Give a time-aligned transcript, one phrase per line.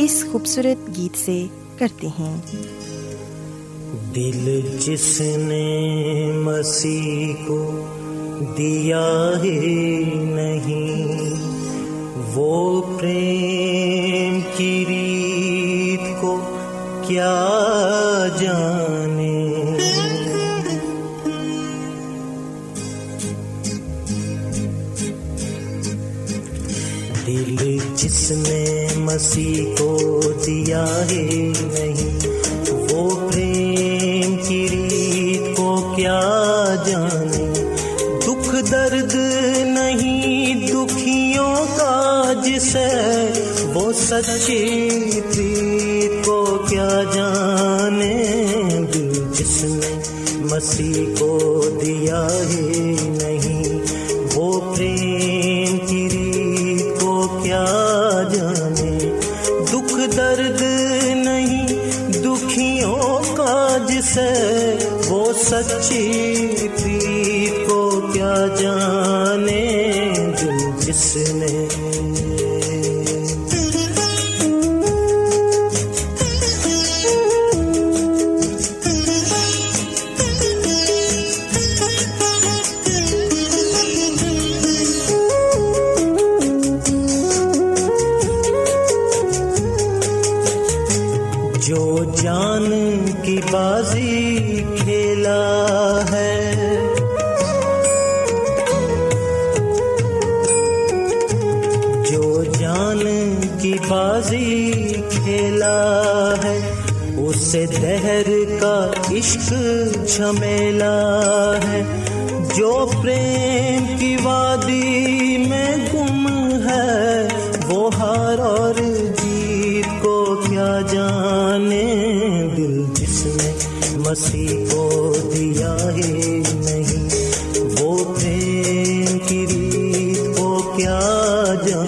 [0.00, 1.46] اس خوبصورت گیت سے
[1.78, 2.36] کرتے ہیں۔
[4.14, 7.86] دل جس نے مسیح کو
[8.58, 9.58] دیا ہے
[10.14, 11.34] نہیں،
[12.34, 16.40] وہ پریم کی ریت کو
[17.08, 17.48] کیا
[18.40, 19.78] جانے؟
[27.26, 32.18] دل جس نے مسیح کو دیا ہے نہیں۔
[32.90, 36.20] وہ پریم کی ریت کو کیا
[36.86, 37.52] جانے؟
[38.26, 39.14] دکھ درد
[39.64, 42.86] نہیں، دکھیوں کا جسے
[43.74, 44.87] وہ سچے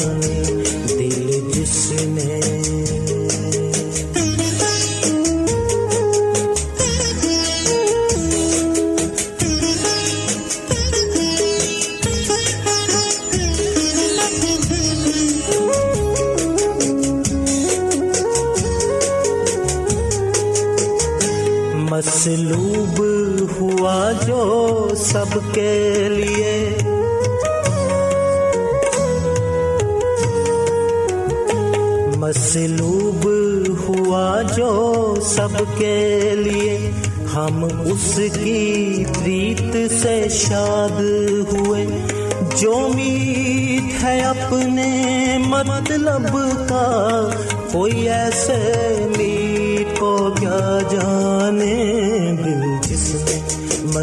[0.00, 0.59] جانے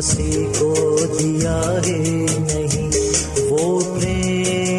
[0.08, 2.90] کسی کو دیا ہے نہیں۔
[3.50, 4.77] وہ پریم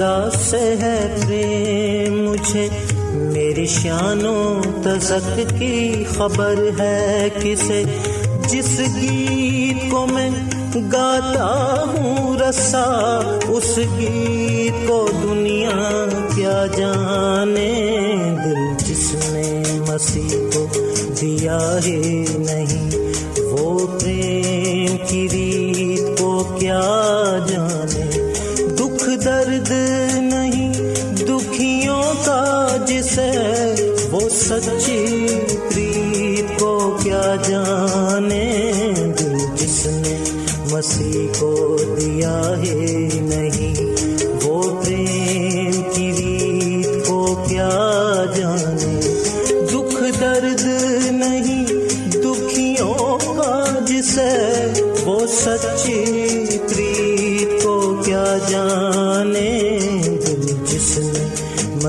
[0.00, 2.68] خدا سے ہے پریم مجھے
[3.12, 7.82] میری شانوں تزک کی خبر ہے کسے۔
[8.48, 10.30] جس گیت کو میں
[10.92, 16.06] گاتا ہوں رسا، اس گیت کو دنیا
[16.36, 17.72] کیا جانے۔
[18.44, 20.66] دل جس نے مسیح کو
[21.20, 22.90] دیا ہی نہیں،
[23.52, 25.28] وہ پریم کی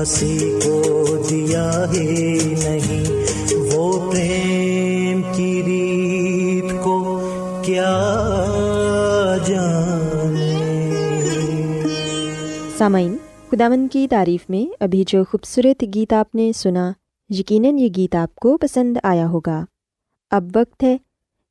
[0.02, 3.04] مسیح کو دیا ہے نہیں۔
[3.72, 7.20] وہ پریم کی ریت کو
[7.66, 8.16] کیا
[12.78, 13.16] سامعین
[13.50, 16.92] خداون کی تعریف میں ابھی جو خوبصورت گیت آپ نے سنا،
[17.30, 19.64] یقیناً یہ گیت آپ کو پسند آیا ہوگا۔
[20.30, 20.96] اب وقت ہے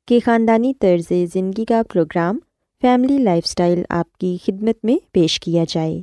[0.08, 2.38] کہ خاندانی طرز زندگی کا پروگرام
[2.82, 6.02] فیملی لائف سٹائل آپ کی خدمت میں پیش کیا جائے۔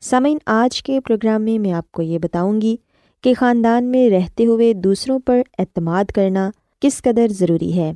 [0.00, 2.76] سامعین، آج کے پروگرام میں میں آپ کو یہ بتاؤں گی
[3.22, 6.50] کہ خاندان میں رہتے ہوئے دوسروں پر اعتماد کرنا
[6.80, 7.92] کس قدر ضروری ہے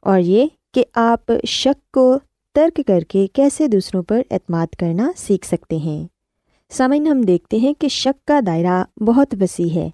[0.00, 2.18] اور یہ کہ آپ شک کو
[2.54, 6.06] ترک کر کے کیسے دوسروں پر اعتماد کرنا سیکھ سکتے ہیں۔
[6.70, 9.90] سامعین، ہم دیکھتے ہیں کہ شک کا دائرہ بہت وسیع ہے۔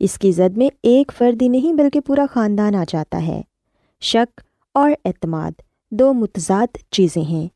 [0.00, 3.42] اس کی زد میں ایک فرد ہی نہیں بلکہ پورا خاندان آ جاتا ہے۔
[4.00, 4.40] شک
[4.74, 5.52] اور اعتماد
[5.90, 7.48] دو متضاد چیزیں ہیں۔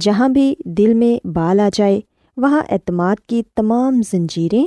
[0.00, 2.00] جہاں بھی دل میں بال آ جائے
[2.36, 4.64] وہاں اعتماد کی تمام زنجیریں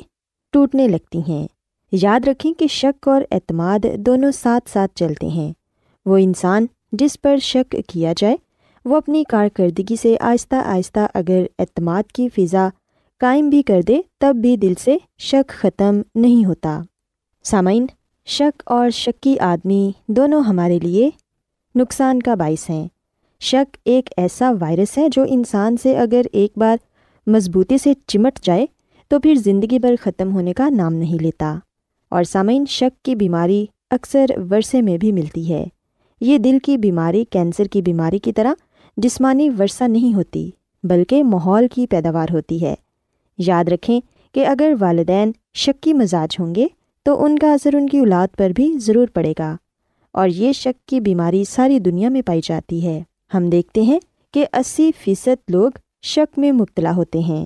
[0.51, 1.47] ٹوٹنے لگتی ہیں۔
[1.91, 5.53] یاد رکھیں کہ شک اور اعتماد دونوں ساتھ ساتھ چلتے ہیں۔
[6.05, 8.35] وہ انسان جس پر شک کیا جائے،
[8.85, 12.69] وہ اپنی کارکردگی سے آہستہ آہستہ اگر اعتماد کی فضا
[13.19, 16.81] قائم بھی کر دے، تب بھی دل سے شک ختم نہیں ہوتا۔
[17.43, 17.85] سامعین،
[18.25, 21.09] شک اور شکی آدمی دونوں ہمارے لیے
[21.75, 22.87] نقصان کا باعث ہیں۔
[23.39, 26.77] شک ایک ایسا وائرس ہے جو انسان سے اگر ایک بار
[27.27, 28.65] مضبوطی سے چمٹ جائے
[29.07, 31.59] تو پھر زندگی بھر ختم ہونے کا نام نہیں لیتا۔
[32.09, 35.65] اور سامعین، شک کی بیماری اکثر ورثے میں بھی ملتی ہے۔
[36.21, 38.53] یہ دل کی بیماری، کینسر کی بیماری کی طرح
[38.97, 40.51] جسمانی ورثہ نہیں ہوتی،
[40.83, 42.75] بلکہ ماحول کی پیداوار ہوتی ہے۔
[43.37, 44.01] یاد رکھیں
[44.33, 46.67] کہ اگر والدین شکی مزاج ہوں گے
[47.03, 49.55] تو ان کا اثر ان کی اولاد پر بھی ضرور پڑے گا۔
[50.11, 53.03] اور یہ شک کی بیماری ساری دنیا میں پائی جاتی ہے۔
[53.33, 53.99] ہم دیکھتے ہیں
[54.33, 55.71] کہ اسی فیصد لوگ
[56.01, 57.45] شک میں مبتلا ہوتے ہیں۔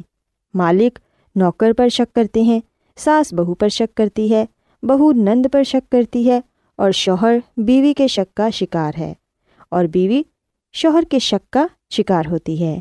[0.54, 1.00] مالک
[1.36, 2.60] نوکر پر شک کرتے ہیں،
[2.98, 4.46] ساس بہو پر شک کرتی ہے،
[4.84, 6.42] بہو نند پر شک کرتی ہے،
[6.76, 9.14] اور شوہر بیوی کے شک کا شکار ہے۔
[9.70, 10.24] اور بیوی
[10.74, 12.80] شوہر کے شک کا شکار ہوتی ہے۔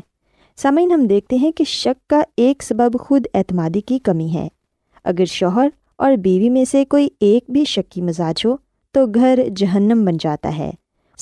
[0.57, 4.47] سامعین، ہم دیکھتے ہیں کہ شک کا ایک سبب خود اعتمادی کی کمی ہے۔
[5.03, 8.55] اگر شوہر اور بیوی میں سے کوئی ایک بھی شکی مزاج ہو،
[8.91, 10.71] تو گھر جہنم بن جاتا ہے۔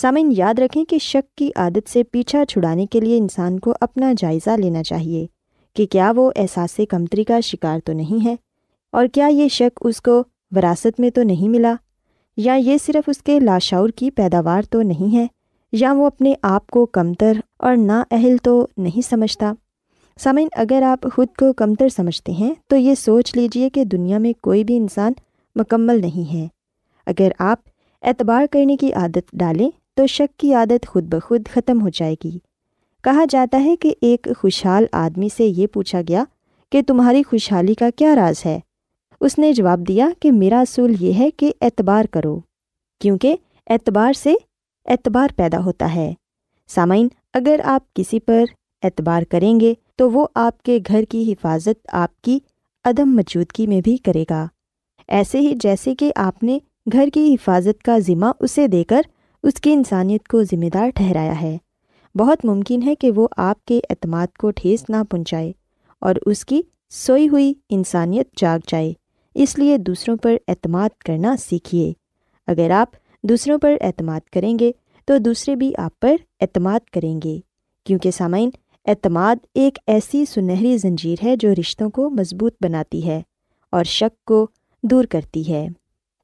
[0.02, 4.14] سامعین، یاد رکھیں کہ شک کی عادت سے پیچھا چھڑانے کے لیے انسان کو اپنا
[4.18, 5.28] جائزہ لینا چاہیے
[5.76, 8.36] کہ کیا وہ احساس کمتری کا شکار تو نہیں ہے؟
[8.92, 10.24] اور کیا یہ شک اس کو
[10.56, 11.76] وراثت میں تو نہیں ملا؟
[12.38, 15.28] یا یہ صرف اس کے لاشعور کی پیداوار تو نہیں ہے؟
[15.72, 19.54] یا وہ اپنے آپ کو کمتر اور نا اہل تو نہیں سمجھتا؟
[20.20, 24.34] سامعین، اگر آپ خود کو کمتر سمجھتے ہیں تو یہ سوچ لیجیے کہ دنیا میں
[24.42, 25.14] کوئی بھی انسان
[25.56, 26.48] مکمل نہیں ہے۔
[27.06, 27.60] اگر آپ
[28.02, 32.40] اعتبار کرنے کی عادت ڈالیں تو شک کی عادت خود بخود ختم ہو جائے گی۔
[33.04, 36.24] کہا جاتا ہے کہ ایک خوشحال آدمی سے یہ پوچھا گیا
[36.70, 38.60] کہ تمہاری خوشحالی کا کیا راز ہے؟
[39.22, 42.40] اس نے جواب دیا کہ میرا اصول یہ ہے کہ اعتبار کرو،
[43.02, 43.36] کیونکہ
[43.70, 44.34] اعتبار سے
[44.86, 46.14] اعتبار پیدا ہوتا ہے۔
[46.68, 48.44] سامعین، اگر آپ کسی پر
[48.84, 52.40] اعتبار کریں گے تو وہ آپ کے گھر کی حفاظت آپ کی
[52.86, 54.48] عدم موجودگی میں بھی کرے گا۔
[55.08, 56.60] ایسے ہی جیسے کہ آپ نے
[56.92, 59.02] گھر کی حفاظت کا ذمہ اسے دے کر
[59.44, 61.58] اس کی انسانیت کو ذمہ دار ٹھہرایا ہے۔
[62.16, 65.52] بہت ممکن ہے کہ وہ آپ کے اعتماد کو ٹھیس نہ پہنچائے
[66.02, 68.94] اور اس کی سوئی ہوئی انسانیت جاگ جائے۔
[69.36, 71.94] اس لیے دوسروں پر اعتماد کرنا سیکھیے۔
[72.48, 72.88] اگر آپ
[73.24, 74.72] دوسروں پر اعتماد کریں گے
[75.06, 77.40] تو دوسرے بھی آپ پر اعتماد کریں گے۔
[77.84, 78.50] کیونکہ سامعین،
[78.86, 83.22] اعتماد ایک ایسی سنہری زنجیر ہے جو رشتوں کو مضبوط بناتی ہے
[83.72, 84.48] اور شک کو
[84.84, 85.68] دور کرتی ہے۔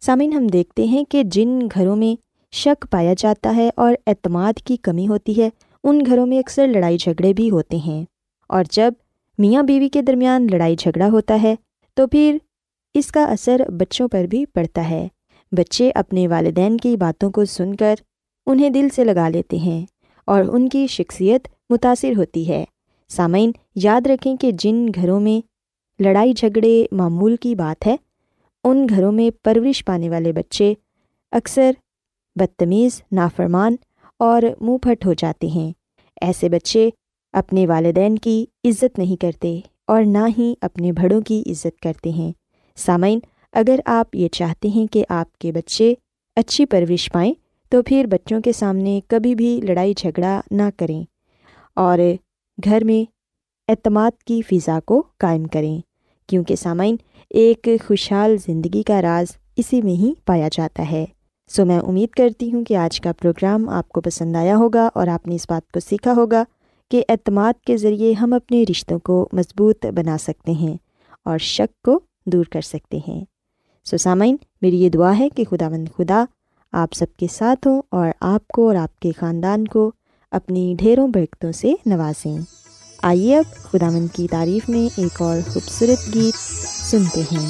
[0.02, 2.25] سامعین، ہم دیکھتے ہیں کہ جن گھروں میں
[2.56, 5.50] شک پایا جاتا ہے اور اعتماد کی کمی ہوتی ہے۔
[5.84, 8.06] ان گھروں میں اکثر لڑائی جھگڑے بھی ہوتے ہیں۔
[8.50, 8.94] اور جب
[9.38, 11.56] میاں بیوی کے درمیان لڑائی جھگڑا ہوتا ہے،
[11.94, 12.38] تو پھر
[12.94, 15.08] اس کا اثر بچوں پر بھی پڑتا ہے۔
[15.52, 17.96] بچے اپنے والدین کی باتوں کو سن کر
[18.46, 19.86] انہیں دل سے لگا لیتے ہیں
[20.26, 22.64] اور ان کی شخصیت متاثر ہوتی ہے۔
[23.10, 25.46] سامعین، یاد رکھیں کہ جن گھروں میں
[26.04, 27.96] لڑائی جھگڑے معمول کی بات ہے،
[28.64, 30.74] ان گھروں میں پرورش پانے والے بچے
[31.32, 31.72] اکثر
[32.36, 33.76] بدتمیز، نافرمان
[34.20, 35.72] اور منہ پھٹ ہو جاتے ہیں۔
[36.22, 36.90] ایسے بچے
[37.34, 42.32] اپنے والدین کی عزت نہیں کرتے اور نہ ہی اپنے بڑوں کی عزت کرتے ہیں۔
[42.76, 43.20] سامعین،
[43.54, 45.94] اگر آپ یہ چاہتے ہیں کہ آپ کے بچے
[46.36, 47.34] اچھی پرورش پائیں،
[47.70, 51.04] تو پھر بچوں کے سامنے کبھی بھی لڑائی جھگڑا نہ کریں
[51.76, 52.00] اور
[52.64, 53.12] گھر میں
[53.68, 55.82] اعتماد کی فضا کو قائم کریں۔
[56.28, 56.96] کیونکہ سامعین،
[57.30, 61.06] ایک خوشحال زندگی کا راز اسی میں ہی پایا جاتا ہے۔
[61.48, 65.08] سو میں امید کرتی ہوں کہ آج کا پروگرام آپ کو پسند آیا ہوگا اور
[65.08, 66.44] آپ نے اس بات کو سیکھا ہوگا
[66.92, 70.78] کہ اعتماد کے ذریعے ہم اپنے رشتوں کو مضبوط بنا سکتے ہیں
[71.26, 73.26] اور شک کو دور کر سکتے ہیں۔
[73.86, 76.26] سو سامعین، میری یہ دعا ہے کہ خدا مند خدا
[76.72, 79.92] آپ سب کے ساتھ ہوں اور آپ کو اور آپ کے خاندان کو
[80.32, 82.38] اپنی ڈھیروں برکتوں سے نوازیں۔
[83.02, 86.36] آئیے اب خدا مند کی تعریف میں ایک اور خوبصورت گیت
[86.92, 87.50] سنتے ہیں۔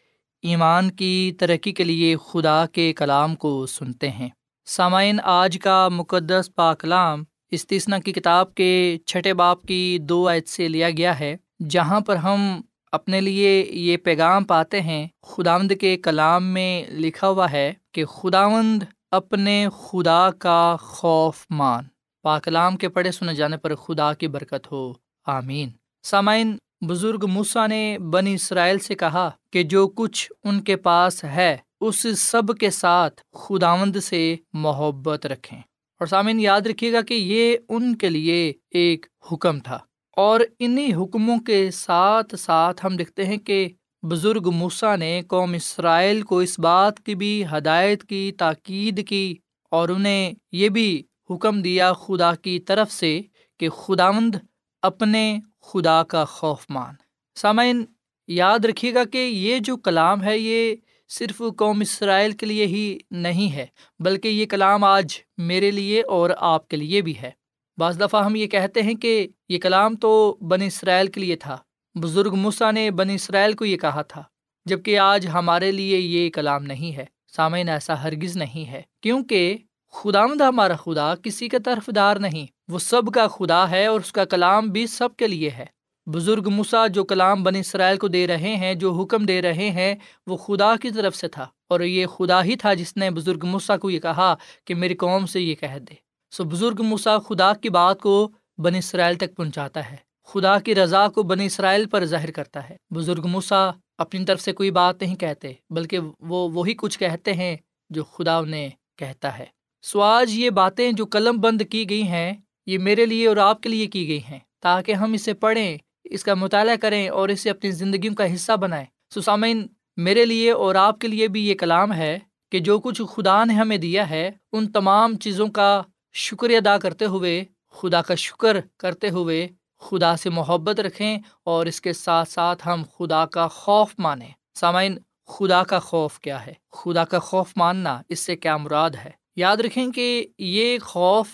[0.41, 4.29] ایمان کی ترقی کے لیے خدا کے کلام کو سنتے ہیں۔
[4.65, 10.67] سامعین، آج کا مقدس پاکلام استثنا کی کتاب کے چھٹے باپ کی دو عید سے
[10.67, 11.37] لیا گیا ہے،
[11.69, 17.51] جہاں پر ہم اپنے لیے یہ پیغام پاتے ہیں، خداوند کے کلام میں لکھا ہوا
[17.51, 21.83] ہے کہ خداوند اپنے خدا کا خوف مان۔
[22.21, 24.93] پاکلام کے پڑھے سنے جانے پر خدا کی برکت ہو،
[25.25, 25.69] آمین۔
[26.03, 26.57] سامعین
[26.89, 32.05] بزرگ موسا نے بنی اسرائیل سے کہا کہ جو کچھ ان کے پاس ہے، اس
[32.19, 35.59] سب کے ساتھ خداوند سے محبت رکھیں۔
[35.99, 39.79] اور سامعین، یاد رکھیے گا کہ یہ ان کے لیے ایک حکم تھا۔
[40.17, 43.69] اور انہیں حکموں کے ساتھ ساتھ ہم دیکھتے ہیں کہ
[44.03, 49.35] بزرگ موسا نے قوم اسرائیل کو اس بات کی بھی ہدایت کی، تاکید کی
[49.71, 53.21] اور انہیں یہ بھی حکم دیا خدا کی طرف سے
[53.59, 54.35] کہ خداوند
[54.83, 56.93] اپنے خدا کا خوف مان۔
[57.35, 57.85] سامعین،
[58.27, 60.75] یاد رکھیے گا کہ یہ جو کلام ہے، یہ
[61.09, 63.65] صرف قوم اسرائیل کے لیے ہی نہیں ہے،
[63.99, 67.31] بلکہ یہ کلام آج میرے لیے اور آپ کے لیے بھی ہے۔
[67.77, 71.57] بعض دفعہ ہم یہ کہتے ہیں کہ یہ کلام تو بن اسرائیل کے لیے تھا،
[71.95, 74.23] بزرگ مسا نے بن اسرائیل کو یہ کہا تھا
[74.65, 79.57] جبکہ آج ہمارے لیے یہ کلام نہیں ہے۔ سامعین، ایسا ہرگز نہیں ہے، کیونکہ
[79.91, 84.11] خدا ہمارا خدا کسی کا طرف دار نہیں، وہ سب کا خدا ہے اور اس
[84.11, 85.65] کا کلام بھی سب کے لیے ہے۔
[86.05, 89.95] بزرگ مسا جو کلام بن اسرائیل کو دے رہے ہیں، جو حکم دے رہے ہیں،
[90.27, 93.77] وہ خدا کی طرف سے تھا۔ اور یہ خدا ہی تھا جس نے بزرگ مسا
[93.77, 95.93] کو یہ کہا کہ میری قوم سے یہ کہہ دے۔
[96.31, 101.07] سو بزرگ مسا خدا کی بات کو بن اسرائیل تک پہنچاتا ہے۔ خدا کی رضا
[101.07, 105.15] کو بن اسرائیل پر ظاہر کرتا ہے۔ بزرگ مسا اپنی طرف سے کوئی بات نہیں
[105.15, 107.57] کہتے، بلکہ وہ وہی کچھ کہتے ہیں
[107.89, 112.33] جو خدا انہیں کہتا ہے۔ سو آج یہ باتیں جو قلم بند کی گئی ہیں،
[112.65, 116.23] یہ میرے لیے اور آپ کے لیے کی گئی ہیں، تاکہ ہم اسے پڑھیں، اس
[116.23, 119.67] کا مطالعہ کریں اور اسے اپنی زندگیوں کا حصہ بنائیں۔ سسامین
[119.97, 122.19] میرے لیے اور آپ کے لیے بھی یہ کلام ہے
[122.51, 125.81] کہ جو کچھ خدا نے ہمیں دیا ہے، ان تمام چیزوں کا
[126.13, 129.47] شکریہ ادا کرتے ہوئے، خدا کا شکر کرتے ہوئے
[129.79, 134.97] خدا سے محبت رکھیں اور اس کے ساتھ ساتھ ہم خدا کا خوف مانیں۔ سامعین،
[135.27, 139.57] خدا کا خوف کیا ہے؟ خدا کا خوف ماننا، اس سے کیا مراد ہے؟ یاد
[139.57, 141.27] رکھیں کہ یہ خوف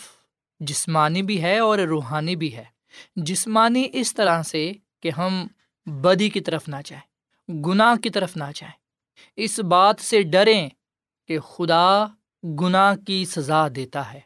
[0.60, 2.64] جسمانی بھی ہے اور روحانی بھی ہے۔
[3.16, 5.48] جسمانی اس طرح سے کہ ہم
[5.86, 8.74] بدی کی طرف نہ جائیں، گناہ کی طرف نہ جائیں۔
[9.36, 10.70] اس بات سے ڈریں
[11.28, 12.06] کہ خدا
[12.44, 14.20] گناہ کی سزا دیتا ہے۔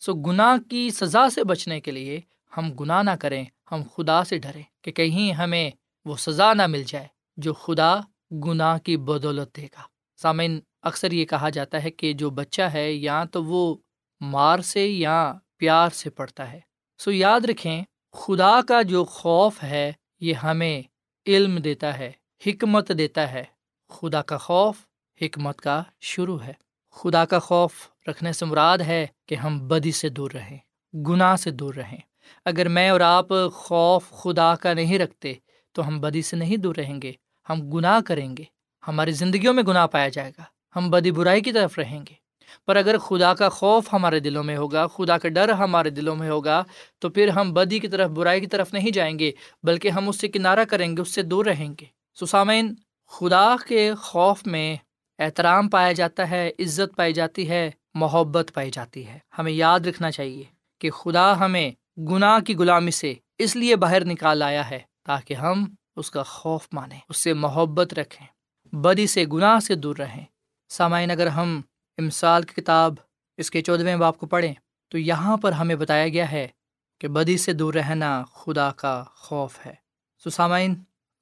[0.00, 2.20] سو گناہ کی سزا سے بچنے کے لیے
[2.56, 5.70] ہم گناہ نہ کریں، ہم خدا سے ڈریں کہ کہیں ہمیں
[6.04, 7.06] وہ سزا نہ مل جائے
[7.36, 8.00] جو خدا
[8.32, 9.82] گناہ کی بدولت دے گا۔
[10.16, 13.76] سامعین اکثر یہ کہا جاتا ہے کہ جو بچہ ہے یا تو وہ
[14.20, 16.60] مار سے یا پیار سے پڑھتا ہے۔
[16.98, 20.82] سو یاد رکھیں، خدا کا جو خوف ہے، یہ ہمیں
[21.26, 22.12] علم دیتا ہے،
[22.46, 23.44] حکمت دیتا ہے۔
[23.88, 24.76] خدا کا خوف
[25.22, 26.52] حکمت کا شروع ہے۔
[26.90, 27.72] خدا کا خوف
[28.08, 30.58] رکھنے سے مراد ہے کہ ہم بدی سے دور رہیں،
[30.96, 31.98] گناہ سے دور رہیں۔
[32.44, 35.34] اگر میں اور آپ خوف خدا کا نہیں رکھتے،
[35.72, 37.12] تو ہم بدی سے نہیں دور رہیں گے،
[37.50, 38.44] ہم گناہ کریں گے۔
[38.88, 40.42] ہماری زندگیوں میں گناہ پایا جائے گا۔
[40.76, 42.14] ہم بدی برائی کی طرف رہیں گے۔
[42.66, 46.30] پر اگر خدا کا خوف ہمارے دلوں میں ہوگا، خدا کا ڈر ہمارے دلوں میں
[46.30, 46.62] ہوگا،
[46.98, 49.32] تو پھر ہم بدی کی طرف، برائی کی طرف نہیں جائیں گے،
[49.62, 51.84] بلکہ ہم اس سے کنارہ کریں گے، اس سے دور رہیں گے۔
[52.20, 52.74] سسامین
[53.08, 54.76] خدا کے خوف میں
[55.18, 60.10] احترام پایا جاتا ہے، عزت پائی جاتی ہے، محبت پائی جاتی ہے۔ ہمیں یاد رکھنا
[60.10, 60.44] چاہیے
[60.80, 65.64] کہ خدا ہمیں گناہ کی غلامی سے اس لیے باہر نکال آیا ہے تاکہ ہم
[65.96, 68.26] اس کا خوف مانیں، اس سے محبت رکھیں،
[68.76, 70.24] بدی سے گناہ سے دور رہیں۔
[70.72, 71.60] سامعین، اگر ہم
[71.98, 72.94] امسال کی کتاب
[73.36, 74.54] اس کے چودھویں باپ کو پڑھیں،
[74.88, 76.48] تو یہاں پر ہمیں بتایا گیا ہے
[77.00, 79.74] کہ بدی سے دور رہنا خدا کا خوف ہے۔
[80.18, 80.74] سو سامعین،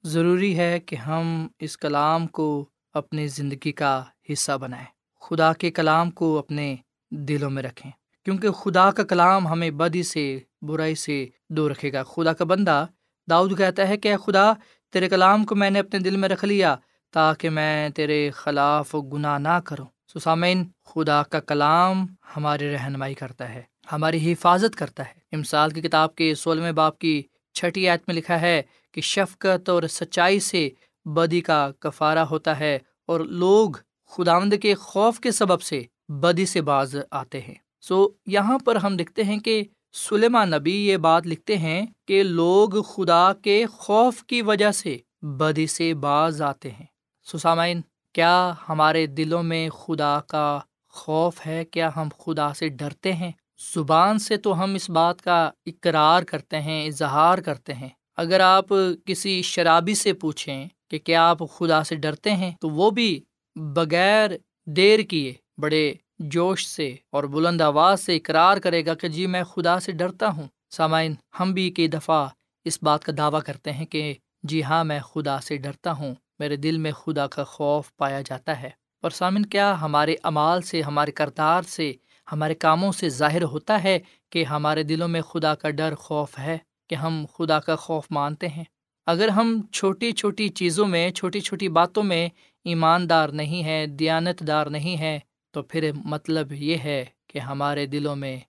[0.03, 4.85] ضروری ہے کہ ہم اس کلام کو اپنی زندگی کا حصہ بنائیں۔
[5.21, 6.75] خدا کے کلام کو اپنے
[7.11, 7.91] دلوں میں رکھیں،
[8.25, 12.85] کیونکہ خدا کا کلام ہمیں بدی سے، برائی سے دور رکھے گا۔ خدا کا بندہ
[13.29, 14.53] داؤد کہتا ہے کہ خدا،
[14.93, 16.75] تیرے کلام کو میں نے اپنے دل میں رکھ لیا
[17.11, 22.05] تاکہ میں تیرے خلاف گناہ نہ کروں۔ سسامین خدا کا کلام
[22.37, 27.23] ہماری رہنمائی کرتا ہے، ہماری حفاظت کرتا ہے۔ امسال کی کتاب کے سولہویں باپ کی
[27.53, 30.69] چھٹی آیت میں لکھا ہے کہ شفقت اور سچائی سے
[31.05, 33.69] بدی کا کفارہ ہوتا ہے اور لوگ
[34.09, 38.97] خداوند کے خوف کے سبب سے بدی سے باز آتے ہیں۔ سو یہاں پر ہم
[38.97, 44.41] دیکھتے ہیں کہ سلیما نبی یہ بات لکھتے ہیں کہ لوگ خدا کے خوف کی
[44.41, 46.85] وجہ سے بدی سے باز آتے ہیں۔
[47.27, 47.81] سسامین،
[48.13, 53.31] کیا ہمارے دلوں میں خدا کا خوف ہے؟ کیا ہم خدا سے ڈرتے ہیں؟
[53.75, 58.65] زبان سے تو ہم اس بات کا اقرار کرتے ہیں، اظہار کرتے ہیں۔ اگر آپ
[59.05, 63.23] کسی شرابی سے پوچھیں کہ کیا آپ خدا سے ڈرتے ہیں، تو وہ بھی
[63.55, 64.29] بغیر
[64.67, 69.43] دیر کیے، بڑے جوش سے اور بلند آواز سے اقرار کرے گا کہ جی میں
[69.43, 72.27] خدا سے ڈرتا ہوں۔ سامعین، ہم بھی کئی دفعہ
[72.65, 76.55] اس بات کا دعویٰ کرتے ہیں کہ جی ہاں میں خدا سے ڈرتا ہوں۔ میرے
[76.55, 78.69] دل میں خدا کا خوف پایا جاتا ہے۔
[79.01, 81.93] اور سامن، کیا ہمارے امال سے، ہمارے کردار سے،
[82.31, 83.99] ہمارے کاموں سے ظاہر ہوتا ہے
[84.29, 86.57] کہ ہمارے دلوں میں خدا کا ڈر، خوف ہے
[86.89, 88.63] کہ ہم خدا کا خوف مانتے ہیں؟
[89.05, 92.29] اگر ہم چھوٹی چھوٹی چیزوں میں، چھوٹی چھوٹی باتوں میں
[92.65, 95.19] ایماندار نہیں ہیں دیانت دار نہیں ہیں،
[95.51, 98.39] تو پھر مطلب یہ ہے کہ ہمارے دلوں میں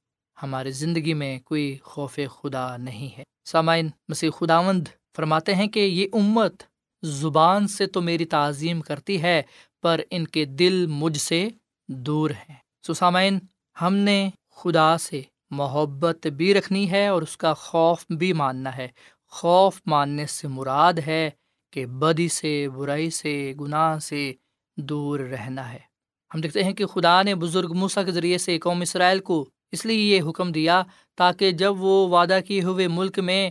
[0.43, 6.07] ہماری زندگی میں کوئی خوف خدا نہیں ہے۔ سامعین، مسیح خداوند فرماتے ہیں کہ یہ
[6.13, 6.63] امت
[7.03, 9.43] زبان سے تو میری تعظیم کرتی ہے،
[9.83, 11.49] پر ان کے دل مجھ سے
[11.89, 12.55] دور ہیں۔
[12.87, 13.39] سو سامعین،
[13.81, 18.89] ہم نے خدا سے محبت بھی رکھنی ہے اور اس کا خوف بھی ماننا ہے۔
[19.29, 21.31] خوف ماننے سے مراد ہے
[21.71, 24.33] کہ بدی سے، برائی سے، گناہ سے
[24.77, 25.79] دور رہنا ہے۔
[26.35, 29.87] ہم دیکھتے ہیں کہ خدا نے بزرگ موسا کے ذریعے سے قوم اسرائیل کو اس
[29.87, 30.83] لیے یہ حکم دیا
[31.15, 33.51] تاکہ جب وہ وعدہ کیے ہوئے ملک میں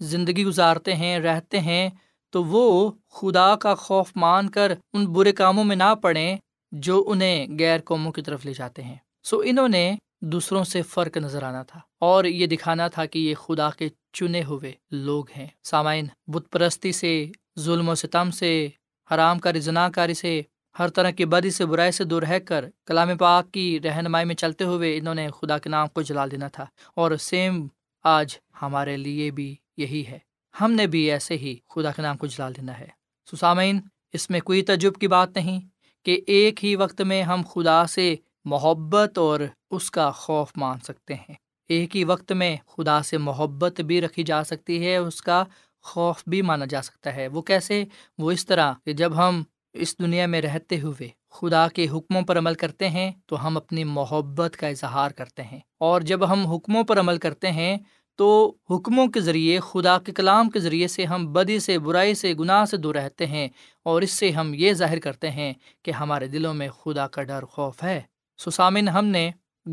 [0.00, 1.90] زندگی گزارتے ہیں، رہتے ہیں
[2.30, 6.36] تو وہ خدا کا خوف مان کر ان برے کاموں میں نہ پڑیں
[6.72, 11.16] جو انہیں غیر قوموں کی طرف لے جاتے ہیں۔ سو انہوں نے دوسروں سے فرق
[11.16, 15.46] نظر آنا تھا اور یہ دکھانا تھا کہ یہ خدا کے چنے ہوئے لوگ ہیں۔
[15.62, 18.68] سامعین، بت پرستی سے، ظلم و ستم سے،
[19.14, 20.42] حرام کاری، زنا کاری سے،
[20.78, 24.34] ہر طرح کی بدی سے، برائی سے دور رہ کر کلام پاک کی رہنمائی میں
[24.34, 27.66] چلتے ہوئے انہوں نے خدا کے نام کو جلا دینا تھا۔ اور سیم
[28.04, 30.18] آج ہمارے لیے بھی یہی ہے۔
[30.60, 32.86] ہم نے بھی ایسے ہی خدا کے نام کو جلا دینا ہے۔
[33.32, 33.80] سسامین،
[34.12, 35.60] اس میں کوئی تجرب کی بات نہیں
[36.04, 39.40] کہ ایک ہی وقت میں ہم خدا سے محبت اور
[39.70, 41.34] اس کا خوف مان سکتے ہیں۔
[41.68, 45.44] ایک ہی وقت میں خدا سے محبت بھی رکھی جا سکتی ہے، اس کا
[45.82, 47.84] خوف بھی مانا جا سکتا ہے۔ وہ کیسے؟
[48.18, 49.42] وہ اس طرح کہ جب ہم
[49.72, 53.84] اس دنیا میں رہتے ہوئے خدا کے حکموں پر عمل کرتے ہیں تو ہم اپنی
[53.84, 57.76] محبت کا اظہار کرتے ہیں۔ اور جب ہم حکموں پر عمل کرتے ہیں
[58.16, 62.34] تو حکموں کے ذریعے، خدا کے کلام کے ذریعے سے ہم بدی سے، برائی سے،
[62.34, 63.48] گناہ سے دور رہتے ہیں
[63.82, 65.52] اور اس سے ہم یہ ظاہر کرتے ہیں
[65.82, 68.00] کہ ہمارے دلوں میں خدا کا ڈر خوف ہے۔
[68.38, 69.30] سسامن ہم نے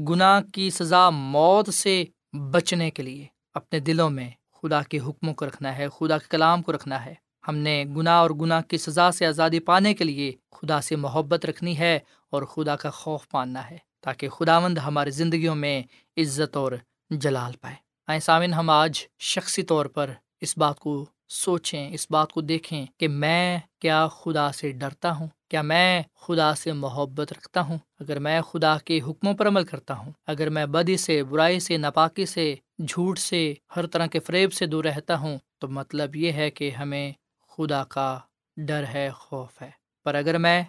[0.09, 2.03] گناہ کی سزا موت سے
[2.33, 4.29] بچنے کے لیے اپنے دلوں میں
[4.61, 7.13] خدا کے حکموں کو رکھنا ہے، خدا کے کلام کو رکھنا ہے۔
[7.47, 11.45] ہم نے گناہ اور گناہ کی سزا سے آزادی پانے کے لیے خدا سے محبت
[11.45, 15.81] رکھنی ہے اور خدا کا خوف پاننا ہے تاکہ خدا مند ہماری زندگیوں میں
[16.17, 16.71] عزت اور
[17.09, 17.75] جلال پائے۔
[18.07, 20.11] آئیں سامن ہم آج شخصی طور پر
[20.41, 25.27] اس بات کو سوچیں، اس بات کو دیکھیں کہ میں کیا خدا سے ڈرتا ہوں،
[25.49, 29.93] کیا میں خدا سے محبت رکھتا ہوں؟ اگر میں خدا کے حکموں پر عمل کرتا
[29.93, 32.55] ہوں، اگر میں بدی سے، برائی سے، ناپاکی سے،
[32.87, 36.71] جھوٹ سے، ہر طرح کے فریب سے دور رہتا ہوں، تو مطلب یہ ہے کہ
[36.71, 37.11] ہمیں
[37.49, 38.19] خدا کا
[38.57, 39.71] ڈر ہے، خوف ہے۔
[40.03, 40.63] پر اگر میں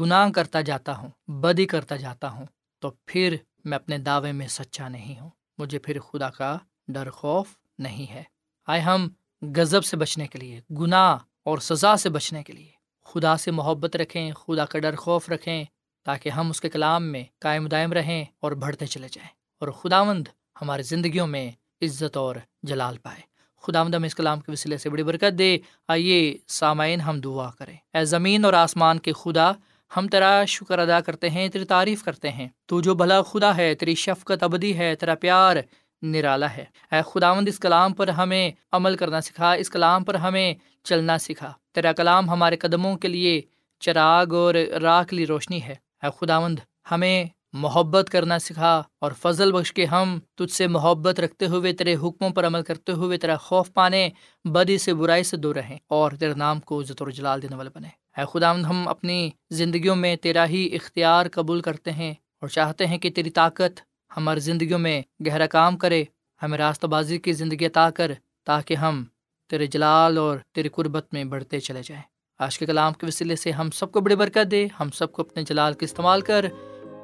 [0.00, 2.46] گناہ کرتا جاتا ہوں، بدی کرتا جاتا ہوں،
[2.78, 7.48] تو پھر میں اپنے دعوے میں سچا نہیں ہوں۔ مجھے پھر خدا کا ڈر خوف
[7.78, 8.22] نہیں ہے۔
[8.66, 9.08] آئے ہم
[9.56, 12.70] غضب سے بچنے کے لیے، گناہ اور سزا سے بچنے کے لیے۔
[13.04, 15.64] خدا سے محبت رکھیں، خدا کا ڈر خوف رکھیں،
[16.04, 20.28] تاکہ ہم اس کے کلام میں قائم دائم رہیں اور بڑھتے چلے جائیں۔ اور خداوند
[20.60, 21.50] ہماری زندگیوں میں
[21.82, 25.58] عزت اور جلال پائے۔ خدا مند ہم اس کلام کے وسیلے سے بڑی برکت دے۔
[25.88, 29.52] آئیے سامعین ہم دعا کریں۔ اے زمین اور آسمان کے خدا،
[29.96, 33.74] ہم تیرا شکر ادا کرتے ہیں، تیری تعریف کرتے ہیں۔ تو جو بھلا خدا ہے،
[33.74, 35.56] تیری شفقت ابدی ہے، تیرا پیار
[36.02, 40.54] نرالا ہے۔ اے خداوند، اس کلام پر ہمیں عمل کرنا سکھا، اس کلام پر ہمیں
[40.82, 43.40] چلنا سکھا۔ تیرا کلام ہمارے قدموں کے لیے
[43.80, 46.58] چراغ اور راکھ لی روشنی ہے۔ اے خداوند،
[46.90, 51.94] ہمیں محبت کرنا سکھا اور فضل بخش کے ہم تجھ سے محبت رکھتے ہوئے، تیرے
[51.94, 54.08] حکموں پر عمل کرتے ہوئے، تیرا خوف پانے،
[54.44, 57.70] بدی سے برائی سے دور رہیں اور تیرے نام کو عزت و جلال دینے والے
[57.74, 62.86] بنے اے خدا ہم اپنی زندگیوں میں تیرا ہی اختیار قبول کرتے ہیں اور چاہتے
[62.86, 63.80] ہیں کہ تیری طاقت
[64.16, 66.04] ہماری زندگیوں میں گہرا کام کرے،
[66.42, 68.12] ہمیں راستہ بازی کی زندگی عطا کر،
[68.46, 69.04] تاکہ ہم
[69.50, 72.02] تیرے جلال اور تیری قربت میں بڑھتے چلے جائیں۔
[72.38, 75.22] آج کے کلام کے وسیلے سے ہم سب کو بڑی برکت دے، ہم سب کو
[75.22, 76.46] اپنے جلال کا استعمال کر،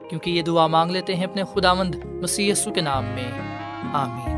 [0.08, 3.58] کیونکہ یہ دعا مانگ لیتے ہیں اپنے خدا مند مسی کے نام میں۔
[3.92, 4.37] آمین۔